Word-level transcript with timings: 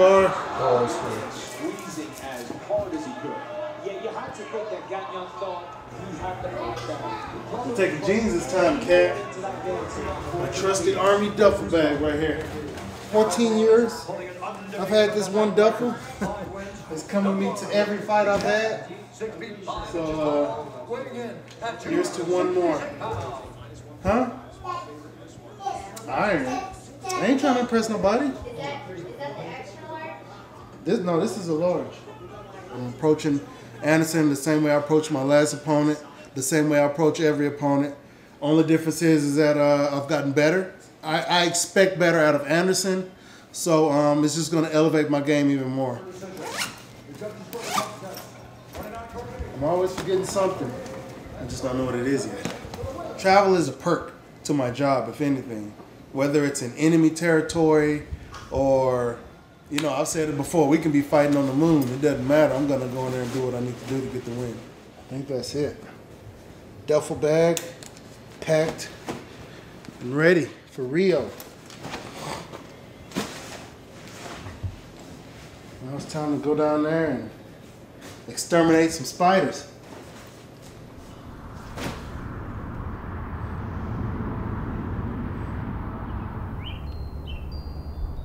bar. 0.00 0.32
Oh, 0.56 0.86
squeezing 1.30 2.10
as 2.24 2.48
hard 2.66 2.94
as 2.94 3.04
he 3.04 3.12
could. 3.20 3.36
Yeah, 3.84 4.02
you 4.02 4.08
had 4.08 4.34
to 4.34 4.42
think 4.44 4.70
that 4.70 4.88
thought. 5.38 5.76
I'm 7.52 7.76
taking 7.76 8.06
jeans 8.06 8.32
this 8.32 8.50
time, 8.50 8.80
Cat. 8.80 9.14
My 10.38 10.48
trusty 10.48 10.94
army 10.94 11.28
duffel 11.36 11.68
bag 11.70 12.00
right 12.00 12.18
here. 12.18 12.42
14 13.12 13.58
years. 13.58 14.06
I've 14.78 14.88
had 14.88 15.12
this 15.12 15.28
one 15.28 15.54
duffel. 15.54 15.94
It's 16.92 17.04
come 17.04 17.24
with 17.24 17.38
me 17.38 17.54
to 17.56 17.72
every 17.72 17.98
fight 17.98 18.26
I've 18.26 18.42
had. 18.42 18.92
So, 19.92 20.66
uh, 20.82 21.78
here's 21.88 22.10
to 22.16 22.24
one 22.24 22.52
more. 22.52 22.82
Huh? 24.02 24.30
Iron. 26.08 26.46
I 27.04 27.26
ain't 27.26 27.40
trying 27.40 27.54
to 27.54 27.60
impress 27.60 27.88
nobody. 27.88 28.32
This 30.84 31.00
no, 31.00 31.20
this 31.20 31.36
is 31.36 31.48
a 31.48 31.54
large. 31.54 31.92
I'm 32.72 32.88
approaching 32.88 33.40
Anderson 33.82 34.28
the 34.28 34.36
same 34.36 34.64
way 34.64 34.70
I 34.70 34.76
approached 34.76 35.10
my 35.10 35.22
last 35.22 35.52
opponent, 35.52 36.02
the 36.34 36.42
same 36.42 36.68
way 36.68 36.80
I 36.80 36.84
approach 36.84 37.20
every 37.20 37.46
opponent. 37.46 37.94
Only 38.40 38.64
difference 38.64 39.02
is, 39.02 39.24
is 39.24 39.36
that 39.36 39.58
uh, 39.58 39.90
I've 39.92 40.08
gotten 40.08 40.32
better. 40.32 40.74
I, 41.02 41.20
I, 41.22 41.44
expect 41.44 41.98
better 41.98 42.18
out 42.18 42.34
of 42.34 42.46
Anderson, 42.46 43.10
so 43.52 43.90
um, 43.90 44.24
it's 44.24 44.34
just 44.34 44.50
going 44.52 44.64
to 44.64 44.72
elevate 44.72 45.10
my 45.10 45.20
game 45.20 45.50
even 45.50 45.68
more. 45.68 46.00
I'm 49.54 49.64
always 49.64 49.94
forgetting 49.94 50.24
something. 50.24 50.70
I 51.38 51.44
just 51.44 51.62
don't 51.62 51.76
know 51.76 51.84
what 51.84 51.94
it 51.94 52.06
is 52.06 52.26
yet. 52.26 52.54
Travel 53.18 53.56
is 53.56 53.68
a 53.68 53.72
perk 53.72 54.14
to 54.44 54.54
my 54.54 54.70
job, 54.70 55.08
if 55.08 55.20
anything. 55.20 55.72
Whether 56.12 56.44
it's 56.44 56.62
in 56.62 56.74
enemy 56.76 57.10
territory 57.10 58.06
or, 58.50 59.18
you 59.70 59.78
know, 59.80 59.92
I've 59.92 60.08
said 60.08 60.28
it 60.28 60.36
before, 60.36 60.66
we 60.66 60.78
can 60.78 60.90
be 60.90 61.00
fighting 61.00 61.36
on 61.36 61.46
the 61.46 61.54
moon. 61.54 61.82
It 61.82 62.02
doesn't 62.02 62.26
matter. 62.26 62.54
I'm 62.54 62.66
to 62.66 62.76
go 62.78 63.06
in 63.06 63.12
there 63.12 63.22
and 63.22 63.32
do 63.32 63.46
what 63.46 63.54
I 63.54 63.60
need 63.60 63.78
to 63.78 63.86
do 63.86 64.00
to 64.00 64.06
get 64.08 64.24
the 64.24 64.32
win. 64.32 64.56
I 64.98 65.10
think 65.10 65.28
that's 65.28 65.54
it. 65.54 65.76
Duffel 66.86 67.16
bag, 67.16 67.60
packed, 68.40 68.88
and 70.00 70.16
ready 70.16 70.48
for 70.72 70.82
Rio. 70.82 71.30
Now 75.84 75.96
it's 75.96 76.04
time 76.06 76.40
to 76.40 76.44
go 76.44 76.54
down 76.54 76.82
there 76.82 77.10
and 77.10 77.30
exterminate 78.28 78.90
some 78.92 79.04
spiders. 79.04 79.68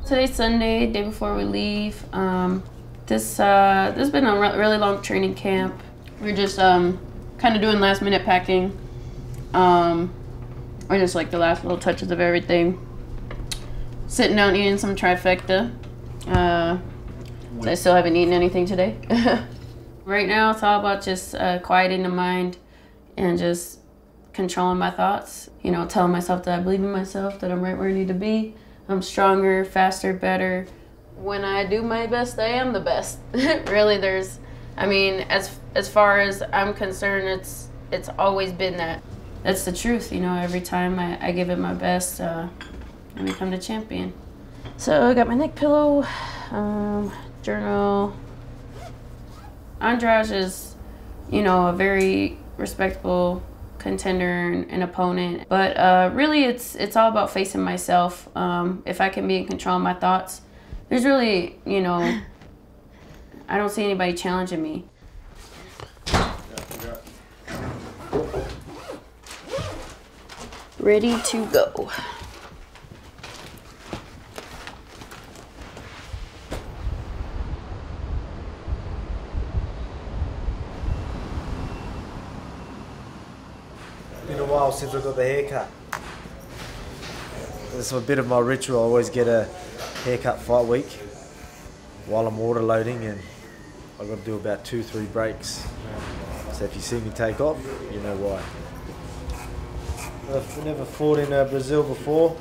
Today's 0.05 0.35
Sunday, 0.35 0.85
day 0.85 1.01
before 1.01 1.35
we 1.35 1.45
leave. 1.45 2.05
Um, 2.13 2.61
this 3.07 3.39
uh, 3.39 3.91
this 3.95 4.01
has 4.01 4.11
been 4.11 4.27
a 4.27 4.39
re 4.39 4.55
really 4.55 4.77
long 4.77 5.01
training 5.01 5.33
camp. 5.33 5.81
We're 6.21 6.35
just 6.35 6.59
um, 6.59 6.99
kind 7.39 7.55
of 7.55 7.61
doing 7.63 7.79
last 7.79 8.03
minute 8.03 8.23
packing, 8.23 8.77
um, 9.55 10.13
or 10.91 10.99
just 10.99 11.15
like 11.15 11.31
the 11.31 11.39
last 11.39 11.63
little 11.63 11.79
touches 11.79 12.11
of 12.11 12.19
everything. 12.19 12.79
Sitting 14.05 14.35
down 14.35 14.55
eating 14.55 14.77
some 14.77 14.95
trifecta. 14.95 15.73
Uh, 16.27 16.77
I 17.63 17.73
still 17.73 17.95
haven't 17.95 18.15
eaten 18.15 18.31
anything 18.31 18.67
today. 18.67 18.99
right 20.05 20.27
now, 20.27 20.51
it's 20.51 20.61
all 20.61 20.81
about 20.81 21.01
just 21.01 21.33
uh, 21.33 21.57
quieting 21.57 22.03
the 22.03 22.09
mind 22.09 22.59
and 23.17 23.39
just 23.39 23.79
controlling 24.33 24.77
my 24.77 24.91
thoughts. 24.91 25.49
You 25.63 25.71
know, 25.71 25.87
telling 25.87 26.11
myself 26.11 26.43
that 26.43 26.59
I 26.59 26.61
believe 26.61 26.83
in 26.83 26.91
myself, 26.91 27.39
that 27.39 27.49
I'm 27.49 27.63
right 27.63 27.75
where 27.75 27.89
I 27.89 27.93
need 27.93 28.09
to 28.09 28.13
be 28.13 28.53
I'm 28.88 29.01
stronger, 29.01 29.66
faster, 29.66 30.13
better. 30.13 30.68
When 31.18 31.44
I 31.44 31.66
do 31.66 31.81
my 31.81 32.07
best, 32.07 32.38
I 32.38 32.47
am 32.47 32.73
the 32.73 32.79
best. 32.79 33.19
really, 33.34 33.97
there's, 33.97 34.40
I 34.78 34.85
mean, 34.85 35.22
as 35.29 35.57
as 35.73 35.90
far 35.90 36.19
as 36.19 36.44
I'm 36.53 36.73
concerned, 36.73 37.28
it's 37.28 37.69
it's 37.91 38.09
always 38.19 38.51
been 38.51 38.78
that. 38.78 39.01
That's 39.44 39.66
the 39.66 39.72
truth, 39.72 40.12
you 40.12 40.19
know. 40.19 40.35
Every 40.35 40.62
time 40.62 41.00
I, 41.00 41.18
I 41.25 41.31
give 41.31 41.50
it 41.50 41.57
my 41.57 41.74
best, 41.74 42.22
uh, 42.22 42.47
I 43.16 43.22
become 43.24 43.51
the 43.51 43.57
champion. 43.57 44.13
So 44.78 45.09
I 45.09 45.13
got 45.13 45.28
my 45.28 45.35
neck 45.35 45.56
pillow, 45.56 46.06
um, 46.51 47.12
journal. 47.41 48.16
Andrade 49.79 50.31
is, 50.31 50.75
you 51.31 51.41
know, 51.41 51.68
a 51.68 51.74
very 51.74 52.38
respectable 52.57 53.41
contender 53.85 54.51
and 54.51 54.72
an 54.72 54.81
opponent. 54.81 55.47
But 55.47 55.78
uh, 55.78 56.09
really, 56.12 56.44
it's 56.44 56.73
it's 56.73 56.96
all 56.96 57.07
about 57.07 57.29
facing 57.29 57.62
myself. 57.62 58.28
Um, 58.35 58.81
if 58.88 59.00
I 59.00 59.09
can 59.09 59.28
be 59.28 59.38
in 59.38 59.46
control 59.46 59.75
of 59.78 59.84
my 59.84 59.94
thoughts, 59.94 60.41
there's 60.90 61.06
really, 61.06 61.59
you 61.66 61.81
know, 61.81 62.00
I 63.47 63.57
don't 63.57 63.69
see 63.69 63.84
anybody 63.84 64.13
challenging 64.13 64.63
me. 64.63 64.85
Ready 70.79 71.22
to 71.22 71.45
go. 71.45 71.91
While 84.65 84.71
since 84.71 84.95
I 84.95 85.01
got 85.01 85.15
the 85.15 85.23
haircut. 85.23 85.69
It's 87.77 87.91
a 87.91 88.01
bit 88.01 88.17
of 88.17 88.27
my 88.27 88.39
ritual. 88.39 88.79
I 88.79 88.81
always 88.81 89.11
get 89.11 89.27
a 89.27 89.43
haircut 90.03 90.41
fight 90.41 90.65
week 90.65 90.87
while 92.07 92.25
I'm 92.25 92.39
water 92.39 92.63
loading, 92.63 93.05
and 93.05 93.21
I've 93.99 94.09
got 94.09 94.17
to 94.17 94.25
do 94.25 94.35
about 94.35 94.65
two, 94.65 94.81
three 94.81 95.05
breaks. 95.05 95.63
So 96.53 96.65
if 96.65 96.73
you 96.73 96.81
see 96.81 96.99
me 96.99 97.11
take 97.11 97.39
off, 97.39 97.59
you 97.93 97.99
know 97.99 98.15
why. 98.15 98.41
I've 100.35 100.65
never 100.65 100.83
fought 100.83 101.19
in 101.19 101.31
uh, 101.31 101.43
Brazil 101.43 101.83
before. 101.83 102.35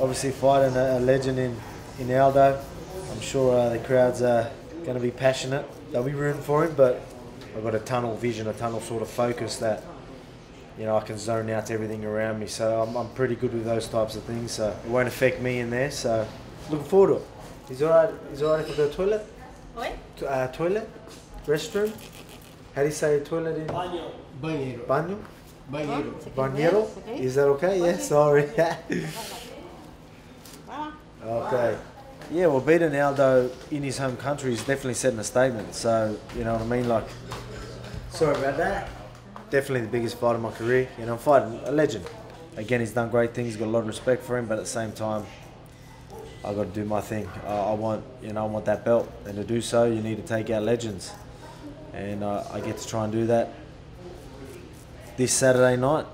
Obviously, 0.00 0.30
fighting 0.30 0.74
a, 0.78 0.96
a 0.96 1.00
legend 1.00 1.38
in, 1.38 1.60
in 1.98 2.10
Aldo. 2.10 2.58
I'm 3.12 3.20
sure 3.20 3.58
uh, 3.58 3.68
the 3.68 3.80
crowds 3.80 4.22
are 4.22 4.50
going 4.84 4.94
to 4.94 5.02
be 5.02 5.10
passionate. 5.10 5.66
They'll 5.92 6.04
be 6.04 6.14
rooting 6.14 6.40
for 6.40 6.64
him, 6.64 6.72
but 6.74 7.02
I've 7.54 7.62
got 7.62 7.74
a 7.74 7.80
tunnel 7.80 8.16
vision, 8.16 8.46
a 8.46 8.54
tunnel 8.54 8.80
sort 8.80 9.02
of 9.02 9.10
focus 9.10 9.58
that 9.58 9.84
you 10.80 10.86
know, 10.86 10.96
I 10.96 11.02
can 11.02 11.18
zone 11.18 11.50
out 11.50 11.66
to 11.66 11.74
everything 11.74 12.06
around 12.06 12.40
me. 12.40 12.46
So 12.46 12.80
I'm, 12.80 12.96
I'm 12.96 13.10
pretty 13.10 13.36
good 13.36 13.52
with 13.52 13.66
those 13.66 13.86
types 13.86 14.16
of 14.16 14.22
things. 14.22 14.52
So 14.52 14.70
it 14.70 14.88
won't 14.88 15.08
affect 15.08 15.42
me 15.42 15.58
in 15.58 15.68
there. 15.68 15.90
So 15.90 16.26
looking 16.70 16.86
forward 16.86 17.08
to 17.08 17.16
it. 17.16 17.22
Is 17.72 17.82
it 17.82 17.84
alright? 17.84 18.14
Is 18.32 18.40
it 18.40 18.46
alright 18.46 18.66
for 18.66 18.72
the 18.72 18.90
toilet? 18.90 19.26
What? 19.74 19.92
To, 20.16 20.30
uh, 20.30 20.50
toilet, 20.52 20.88
restroom. 21.46 21.92
How 22.74 22.80
do 22.80 22.88
you 22.88 22.94
say 22.94 23.20
toilet 23.20 23.58
in? 23.58 23.66
Baño. 23.66 24.10
Bañero. 24.40 24.86
Baño. 24.86 25.18
Bañero. 25.70 26.14
Bañero. 26.34 26.88
Is 27.20 27.34
that 27.34 27.48
okay? 27.48 27.78
Yeah. 27.78 27.98
Sorry. 27.98 28.44
okay. 31.22 31.76
Yeah, 32.32 32.46
well, 32.46 32.60
beating 32.60 32.96
Aldo 32.96 33.50
in 33.70 33.82
his 33.82 33.98
home 33.98 34.16
country 34.16 34.54
is 34.54 34.60
definitely 34.60 34.94
setting 34.94 35.18
a 35.18 35.24
statement. 35.24 35.74
So, 35.74 36.16
you 36.34 36.44
know 36.44 36.54
what 36.54 36.62
I 36.62 36.66
mean? 36.66 36.88
Like, 36.88 37.04
sorry 38.12 38.38
about 38.38 38.56
that 38.56 38.88
definitely 39.50 39.82
the 39.82 39.92
biggest 39.92 40.16
fight 40.18 40.36
of 40.36 40.40
my 40.40 40.52
career. 40.52 40.88
You 40.98 41.06
know, 41.06 41.14
I'm 41.14 41.18
fighting 41.18 41.60
a 41.64 41.72
legend. 41.72 42.06
Again, 42.56 42.80
he's 42.80 42.92
done 42.92 43.10
great 43.10 43.34
things. 43.34 43.56
Got 43.56 43.66
a 43.66 43.70
lot 43.70 43.80
of 43.80 43.86
respect 43.86 44.22
for 44.22 44.38
him, 44.38 44.46
but 44.46 44.58
at 44.58 44.64
the 44.64 44.70
same 44.70 44.92
time, 44.92 45.26
I 46.44 46.54
got 46.54 46.64
to 46.64 46.70
do 46.70 46.84
my 46.84 47.00
thing. 47.00 47.28
Uh, 47.44 47.72
I 47.72 47.74
want, 47.74 48.04
you 48.22 48.32
know, 48.32 48.44
I 48.44 48.46
want 48.46 48.64
that 48.64 48.84
belt, 48.84 49.10
and 49.26 49.36
to 49.36 49.44
do 49.44 49.60
so, 49.60 49.84
you 49.84 50.00
need 50.00 50.16
to 50.16 50.22
take 50.22 50.48
out 50.50 50.62
legends, 50.62 51.12
and 51.92 52.24
uh, 52.24 52.44
I 52.50 52.60
get 52.60 52.78
to 52.78 52.88
try 52.88 53.04
and 53.04 53.12
do 53.12 53.26
that 53.26 53.52
this 55.16 55.32
Saturday 55.32 55.76
night. 55.76 56.06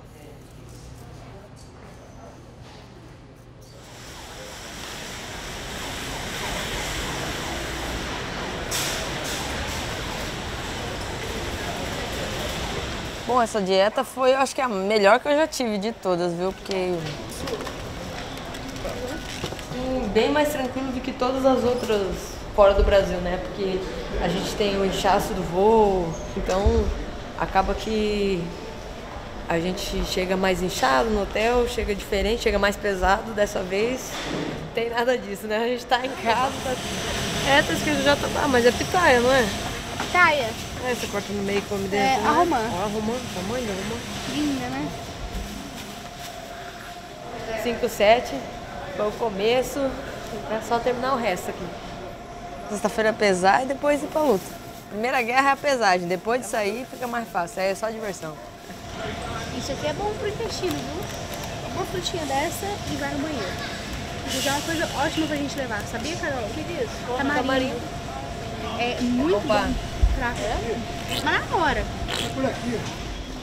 Bom, 13.26 13.42
essa 13.42 13.60
dieta 13.60 14.04
foi, 14.04 14.34
eu 14.34 14.38
acho 14.38 14.54
que 14.54 14.60
a 14.60 14.68
melhor 14.68 15.18
que 15.18 15.26
eu 15.26 15.34
já 15.34 15.48
tive 15.48 15.78
de 15.78 15.90
todas, 15.90 16.32
viu? 16.32 16.52
Porque. 16.52 16.94
Bem 20.14 20.30
mais 20.30 20.50
tranquilo 20.50 20.92
do 20.92 21.00
que 21.00 21.10
todas 21.12 21.44
as 21.44 21.64
outras 21.64 22.06
fora 22.54 22.72
do 22.72 22.84
Brasil, 22.84 23.18
né? 23.18 23.40
Porque 23.42 23.80
a 24.22 24.28
gente 24.28 24.54
tem 24.54 24.80
o 24.80 24.84
inchaço 24.84 25.34
do 25.34 25.42
voo, 25.42 26.08
então 26.36 26.62
acaba 27.36 27.74
que 27.74 28.42
a 29.48 29.58
gente 29.58 30.04
chega 30.06 30.36
mais 30.36 30.62
inchado 30.62 31.10
no 31.10 31.22
hotel, 31.22 31.68
chega 31.68 31.94
diferente, 31.96 32.42
chega 32.42 32.60
mais 32.60 32.76
pesado 32.76 33.32
dessa 33.32 33.60
vez. 33.60 34.12
Não 34.32 34.72
tem 34.72 34.88
nada 34.90 35.18
disso, 35.18 35.48
né? 35.48 35.64
A 35.64 35.68
gente 35.68 35.84
tá 35.84 36.04
em 36.06 36.10
casa, 36.10 36.52
tá... 36.64 36.70
É, 37.50 37.62
tá 37.62 37.72
escrito 37.72 38.02
já. 38.02 38.16
Ah, 38.42 38.48
mas 38.48 38.64
é 38.64 38.70
pitaia, 38.70 39.20
não 39.20 39.32
é? 39.32 39.44
Pitaia. 39.98 40.50
É, 40.84 40.94
você 40.94 41.06
corta 41.06 41.32
no 41.32 41.42
meio 41.42 41.58
e 41.58 41.62
come 41.62 41.88
dentro. 41.88 42.06
É, 42.06 42.18
né? 42.18 42.28
a 42.28 42.32
romã. 42.32 42.60
Ó, 42.72 42.84
a 42.84 42.86
romã, 42.86 43.14
tamanho. 43.34 43.66
Linda, 44.34 44.68
né? 44.68 44.88
5, 47.62 47.88
7. 47.88 48.34
Foi 48.96 49.08
o 49.08 49.12
começo. 49.12 49.80
É 50.50 50.60
só 50.66 50.78
terminar 50.78 51.14
o 51.14 51.16
resto 51.16 51.50
aqui. 51.50 51.66
Sexta-feira 52.68 53.12
pesar 53.12 53.62
e 53.62 53.66
depois 53.66 54.02
ir 54.02 54.06
pra 54.06 54.22
luta. 54.22 54.44
Primeira 54.90 55.20
guerra 55.22 55.50
é 55.50 55.52
a 55.52 55.56
pesagem, 55.56 56.06
depois 56.08 56.40
disso 56.40 56.56
aí 56.56 56.86
fica 56.90 57.06
mais 57.06 57.28
fácil, 57.28 57.60
aí 57.60 57.70
é 57.70 57.74
só 57.74 57.90
diversão. 57.90 58.36
Isso 59.56 59.72
aqui 59.72 59.86
é 59.86 59.92
bom 59.92 60.12
pro 60.18 60.28
intestino, 60.28 60.72
viu? 60.72 61.72
Uma 61.74 61.84
frutinha 61.86 62.24
dessa 62.24 62.66
e 62.92 62.96
vai 62.96 63.12
no 63.12 63.18
banheiro. 63.18 63.52
Isso 64.26 64.38
aqui 64.38 64.48
é 64.48 64.52
uma 64.52 64.60
coisa 64.62 64.88
ótima 64.98 65.26
pra 65.26 65.36
gente 65.36 65.56
levar, 65.56 65.82
sabia, 65.82 66.16
Carol? 66.16 66.44
O 66.44 66.50
que 66.50 66.60
é 66.60 66.84
isso? 66.84 67.16
Tamarindo. 67.16 68.05
É 68.78 69.00
muito 69.00 69.36
Opa. 69.36 69.62
bom 69.62 69.74
pra... 70.16 70.34
Mas 71.24 71.50
na 71.50 71.56
hora. 71.56 71.84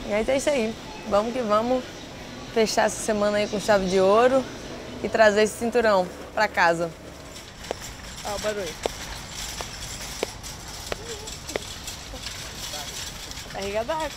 E 0.08 0.14
aí 0.14 0.26
é 0.28 0.38
isso 0.38 0.50
aí. 0.50 0.76
Vamos 1.10 1.34
que 1.34 1.42
vamos 1.42 1.84
fechar 2.54 2.86
essa 2.86 3.04
semana 3.04 3.38
aí 3.38 3.48
com 3.48 3.60
chave 3.60 3.86
de 3.86 4.00
ouro 4.00 4.44
e 5.04 5.10
trazer 5.10 5.44
esse 5.44 5.58
cinturão 5.58 6.08
pra 6.34 6.48
casa. 6.48 6.90
Ó, 8.26 8.36
o 8.36 8.40
barulho. 8.40 8.74
Barriga 13.54 13.84
d'água. 13.84 14.10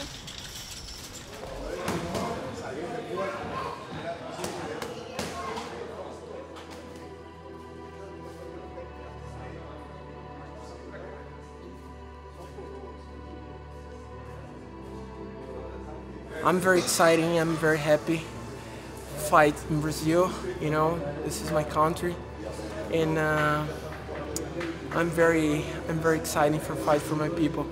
I'm 16.47 16.61
very 16.61 16.79
exciting. 16.79 17.41
I'm 17.41 17.57
very 17.57 17.77
happy. 17.77 18.23
Fight 19.29 19.57
in 19.69 19.81
Brazil. 19.81 20.31
You 20.61 20.71
know, 20.71 20.97
this 21.25 21.43
is 21.43 21.51
my 21.51 21.65
country, 21.65 22.15
and 22.95 23.19
uh, 23.19 23.65
I'm 24.95 25.11
very, 25.11 25.65
I'm 25.89 25.99
very 25.99 26.19
excited 26.19 26.63
for 26.63 26.77
fight 26.77 27.03
for 27.03 27.17
my 27.17 27.29
people. 27.31 27.67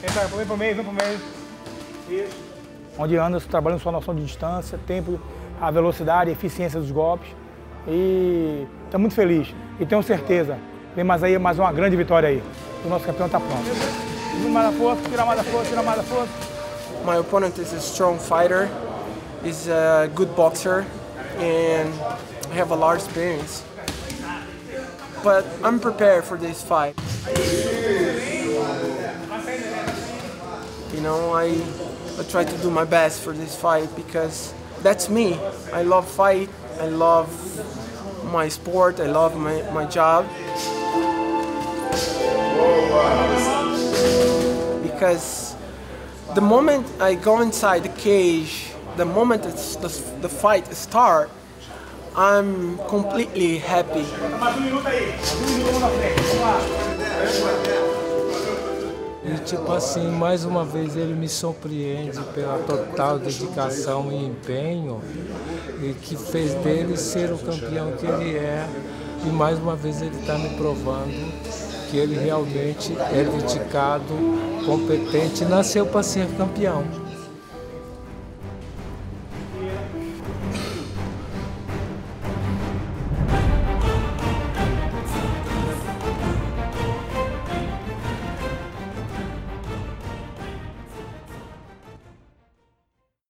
Vem, 0.00 0.46
pro 0.46 0.56
meio, 0.56 0.74
vem 0.74 0.84
pro 0.84 0.94
meio. 0.94 1.20
Isso. 2.08 2.34
Onde 2.98 3.18
Anderson 3.18 3.50
trabalhando 3.50 3.80
sua 3.82 3.92
noção 3.92 4.14
de 4.14 4.24
distância, 4.24 4.78
tempo, 4.86 5.20
a 5.60 5.70
velocidade, 5.70 6.30
a 6.30 6.32
eficiência 6.32 6.80
dos 6.80 6.90
golpes. 6.90 7.28
E 7.86 8.66
está 8.86 8.96
muito 8.96 9.14
feliz. 9.14 9.54
E 9.78 9.84
tenho 9.84 10.02
certeza, 10.02 10.58
vem 10.96 11.04
mais 11.04 11.22
aí, 11.22 11.38
mais 11.38 11.58
uma 11.58 11.70
grande 11.70 11.94
vitória 11.94 12.30
aí. 12.30 12.42
O 12.86 12.88
nosso 12.88 13.04
campeão 13.04 13.26
está 13.26 13.38
pronto. 13.38 14.11
My 17.04 17.16
opponent 17.16 17.58
is 17.58 17.72
a 17.72 17.80
strong 17.80 18.18
fighter. 18.18 18.68
He's 19.42 19.68
a 19.68 20.10
good 20.14 20.34
boxer, 20.36 20.86
and 21.36 21.92
I 22.50 22.54
have 22.54 22.70
a 22.70 22.74
of 22.74 22.94
experience. 22.94 23.64
But 25.22 25.46
I'm 25.62 25.78
prepared 25.80 26.24
for 26.24 26.36
this 26.36 26.62
fight. 26.62 26.94
You 30.92 31.00
know, 31.00 31.32
I, 31.32 31.46
I 32.18 32.22
try 32.28 32.44
to 32.44 32.58
do 32.58 32.70
my 32.70 32.84
best 32.84 33.22
for 33.22 33.32
this 33.32 33.56
fight 33.56 33.94
because 33.96 34.52
that's 34.82 35.08
me. 35.08 35.38
I 35.72 35.82
love 35.82 36.08
fight. 36.08 36.48
I 36.80 36.88
love 36.88 37.30
my 38.32 38.48
sport. 38.48 39.00
I 39.00 39.06
love 39.06 39.36
my, 39.36 39.62
my 39.70 39.86
job. 39.86 40.26
Because 45.02 45.56
the 46.36 46.40
moment 46.40 46.86
I 47.00 47.16
go 47.16 47.40
inside 47.40 47.82
the 47.82 47.88
cage, 47.88 48.70
the 48.96 49.04
moment 49.04 49.42
the, 49.42 49.88
the 50.20 50.28
fight 50.28 50.72
start, 50.72 51.28
I'm 52.14 52.78
completely 52.86 53.58
happy. 53.58 54.06
E 59.24 59.38
tipo 59.44 59.72
assim, 59.72 60.08
mais 60.08 60.44
uma 60.44 60.64
vez 60.64 60.94
ele 60.96 61.14
me 61.14 61.28
surpreende 61.28 62.20
pela 62.32 62.60
total 62.60 63.18
dedicação 63.18 64.06
e 64.12 64.24
empenho 64.24 65.02
e 65.82 65.94
que 65.94 66.16
fez 66.16 66.54
dele 66.62 66.96
ser 66.96 67.32
o 67.32 67.38
campeão 67.38 67.90
que 67.96 68.06
ele 68.06 68.36
é. 68.36 68.68
E 69.26 69.30
mais 69.30 69.58
uma 69.58 69.74
vez 69.74 70.00
ele 70.00 70.16
está 70.16 70.38
me 70.38 70.50
provando 70.50 71.61
que 71.92 71.98
ele 71.98 72.18
realmente 72.18 72.96
é 72.98 73.22
dedicado, 73.22 74.14
competente 74.64 75.44
e 75.44 75.46
nasceu 75.46 75.84
para 75.84 76.02
ser 76.02 76.26
campeão. 76.38 77.01